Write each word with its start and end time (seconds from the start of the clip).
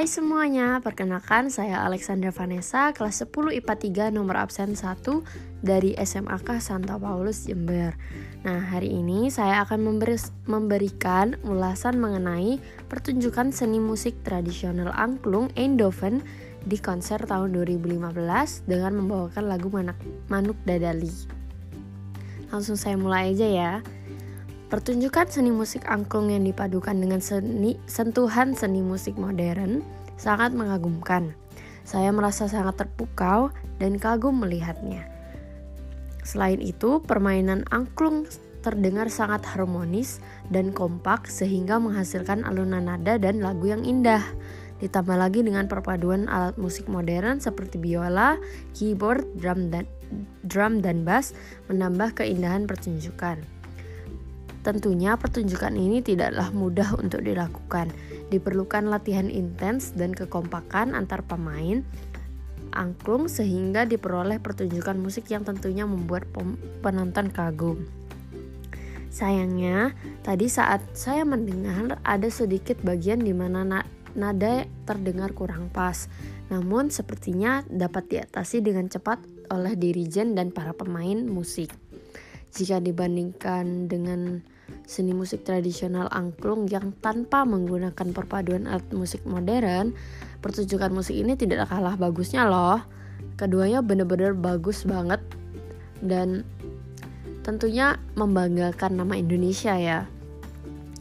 Hai 0.00 0.08
semuanya, 0.08 0.80
perkenalkan 0.80 1.52
saya 1.52 1.84
Alexandra 1.84 2.32
Vanessa, 2.32 2.88
kelas 2.96 3.20
10 3.20 3.52
IPA 3.60 4.08
3 4.08 4.16
nomor 4.16 4.40
absen 4.40 4.72
1 4.72 4.96
dari 5.60 5.92
SMAK 5.92 6.56
Santa 6.56 6.96
Paulus 6.96 7.44
Jember. 7.44 7.92
Nah, 8.40 8.64
hari 8.64 8.96
ini 8.96 9.28
saya 9.28 9.60
akan 9.60 9.84
memberi, 9.84 10.16
memberikan 10.48 11.36
ulasan 11.44 12.00
mengenai 12.00 12.56
pertunjukan 12.88 13.52
seni 13.52 13.76
musik 13.76 14.16
tradisional 14.24 14.88
angklung 14.96 15.52
Eindhoven 15.52 16.24
di 16.64 16.80
konser 16.80 17.20
tahun 17.20 17.52
2015 17.52 18.00
dengan 18.64 19.04
membawakan 19.04 19.52
lagu 19.52 19.68
Manuk 20.32 20.56
Dadali. 20.64 21.12
Langsung 22.48 22.80
saya 22.80 22.96
mulai 22.96 23.36
aja 23.36 23.44
ya. 23.44 23.72
Pertunjukan 24.70 25.26
seni 25.26 25.50
musik 25.50 25.82
angklung 25.90 26.30
yang 26.30 26.46
dipadukan 26.46 26.94
dengan 26.94 27.18
seni, 27.18 27.74
sentuhan 27.90 28.54
seni 28.54 28.86
musik 28.86 29.18
modern 29.18 29.82
sangat 30.14 30.54
mengagumkan. 30.54 31.34
Saya 31.82 32.14
merasa 32.14 32.46
sangat 32.46 32.86
terpukau 32.86 33.50
dan 33.82 33.98
kagum 33.98 34.38
melihatnya. 34.38 35.10
Selain 36.22 36.62
itu, 36.62 37.02
permainan 37.02 37.66
angklung 37.74 38.30
terdengar 38.62 39.10
sangat 39.10 39.42
harmonis 39.42 40.22
dan 40.54 40.70
kompak 40.70 41.26
sehingga 41.26 41.82
menghasilkan 41.82 42.46
alunan 42.46 42.86
nada 42.86 43.18
dan 43.18 43.42
lagu 43.42 43.74
yang 43.74 43.82
indah. 43.82 44.22
Ditambah 44.78 45.18
lagi 45.18 45.42
dengan 45.42 45.66
perpaduan 45.66 46.30
alat 46.30 46.54
musik 46.62 46.86
modern 46.86 47.42
seperti 47.42 47.74
biola, 47.74 48.38
keyboard, 48.78 49.26
drum 49.34 49.74
dan 49.74 49.90
drum 50.46 50.78
dan 50.78 51.02
bass 51.02 51.34
menambah 51.66 52.22
keindahan 52.22 52.70
pertunjukan. 52.70 53.59
Tentunya 54.60 55.16
pertunjukan 55.16 55.72
ini 55.72 56.04
tidaklah 56.04 56.52
mudah 56.52 56.96
untuk 57.00 57.24
dilakukan. 57.24 57.88
Diperlukan 58.28 58.86
latihan 58.92 59.32
intens 59.32 59.96
dan 59.96 60.12
kekompakan 60.12 60.92
antar 60.92 61.24
pemain 61.24 61.80
angklung 62.70 63.26
sehingga 63.26 63.82
diperoleh 63.86 64.38
pertunjukan 64.38 64.94
musik 64.98 65.26
yang 65.30 65.42
tentunya 65.42 65.84
membuat 65.86 66.26
penonton 66.82 67.30
kagum. 67.34 67.86
Sayangnya, 69.10 69.90
tadi 70.22 70.46
saat 70.46 70.86
saya 70.94 71.26
mendengar 71.26 71.98
ada 72.06 72.30
sedikit 72.30 72.78
bagian 72.86 73.18
di 73.18 73.34
mana 73.34 73.82
nada 74.14 74.54
terdengar 74.86 75.34
kurang 75.34 75.66
pas. 75.74 76.06
Namun 76.50 76.94
sepertinya 76.94 77.66
dapat 77.66 78.06
diatasi 78.06 78.62
dengan 78.62 78.86
cepat 78.86 79.18
oleh 79.50 79.74
dirijen 79.74 80.38
dan 80.38 80.54
para 80.54 80.70
pemain 80.70 81.26
musik. 81.26 81.74
Jika 82.54 82.78
dibandingkan 82.82 83.90
dengan 83.90 84.42
seni 84.90 85.14
musik 85.14 85.46
tradisional 85.46 86.10
angklung 86.10 86.66
yang 86.66 86.90
tanpa 86.98 87.46
menggunakan 87.46 88.10
perpaduan 88.10 88.66
alat 88.66 88.82
musik 88.90 89.22
modern, 89.22 89.94
pertunjukan 90.42 90.90
musik 90.90 91.14
ini 91.14 91.38
tidak 91.38 91.70
kalah 91.70 91.94
bagusnya 91.94 92.50
loh. 92.50 92.82
Keduanya 93.38 93.86
benar-benar 93.86 94.34
bagus 94.34 94.82
banget 94.82 95.22
dan 96.02 96.42
tentunya 97.46 98.02
membanggakan 98.18 98.98
nama 98.98 99.14
Indonesia 99.14 99.78
ya. 99.78 100.10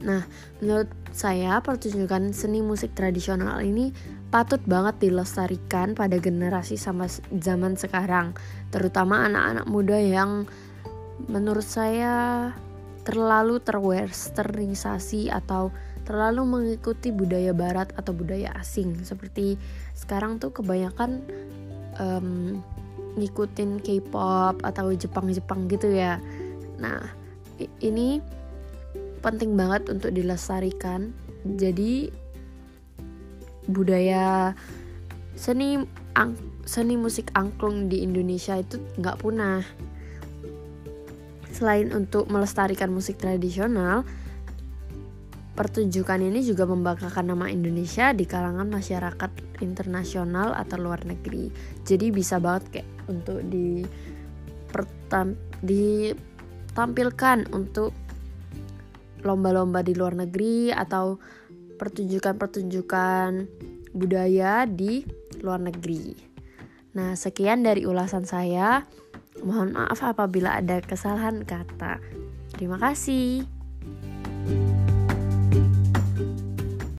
Nah, 0.00 0.24
menurut 0.64 0.88
saya 1.12 1.60
pertunjukan 1.60 2.32
seni 2.32 2.64
musik 2.64 2.96
tradisional 2.96 3.60
ini 3.60 3.92
patut 4.32 4.58
banget 4.64 4.98
dilestarikan 4.98 5.92
pada 5.92 6.16
generasi 6.16 6.80
sama 6.80 7.04
zaman 7.36 7.76
sekarang, 7.76 8.32
terutama 8.72 9.28
anak-anak 9.28 9.66
muda 9.68 10.00
yang 10.00 10.48
menurut 11.30 11.62
saya 11.62 12.50
terlalu 13.04 13.60
terwesternisasi 13.60 15.28
atau 15.28 15.68
terlalu 16.04 16.44
mengikuti 16.44 17.08
budaya 17.12 17.56
barat 17.56 17.92
atau 17.96 18.12
budaya 18.12 18.52
asing 18.60 19.04
seperti 19.04 19.56
sekarang 19.96 20.36
tuh 20.36 20.52
kebanyakan 20.52 21.24
um, 22.00 22.60
ngikutin 23.14 23.80
K-pop 23.80 24.60
atau 24.66 24.90
Jepang-Jepang 24.90 25.70
gitu 25.70 25.94
ya. 25.94 26.18
Nah, 26.82 27.00
ini 27.80 28.18
penting 29.22 29.54
banget 29.54 29.88
untuk 29.88 30.12
dilestarikan. 30.12 31.14
Jadi 31.44 32.10
budaya 33.70 34.52
seni 35.38 35.80
ang, 36.12 36.36
seni 36.68 37.00
musik 37.00 37.32
angklung 37.32 37.88
di 37.88 38.04
Indonesia 38.04 38.60
itu 38.60 38.76
nggak 39.00 39.24
punah 39.24 39.64
Selain 41.54 41.94
untuk 41.94 42.26
melestarikan 42.26 42.90
musik 42.90 43.14
tradisional, 43.22 44.02
pertunjukan 45.54 46.18
ini 46.18 46.42
juga 46.42 46.66
membanggakan 46.66 47.30
nama 47.30 47.46
Indonesia 47.46 48.10
di 48.10 48.26
kalangan 48.26 48.66
masyarakat 48.66 49.62
internasional 49.62 50.50
atau 50.58 50.82
luar 50.82 51.06
negeri. 51.06 51.54
Jadi 51.86 52.10
bisa 52.10 52.42
banget 52.42 52.82
kayak 52.82 52.90
untuk 53.06 53.38
di 53.46 53.86
ditampilkan 55.62 57.54
untuk 57.54 57.94
lomba-lomba 59.22 59.86
di 59.86 59.94
luar 59.94 60.18
negeri 60.18 60.74
atau 60.74 61.22
pertunjukan-pertunjukan 61.78 63.30
budaya 63.94 64.66
di 64.66 65.06
luar 65.38 65.62
negeri. 65.62 66.18
Nah, 66.98 67.14
sekian 67.14 67.62
dari 67.62 67.86
ulasan 67.86 68.26
saya. 68.26 68.82
Mohon 69.42 69.74
maaf 69.74 69.98
apabila 70.04 70.62
ada 70.62 70.78
kesalahan 70.78 71.42
kata. 71.42 71.98
Terima 72.54 72.78
kasih. 72.78 73.42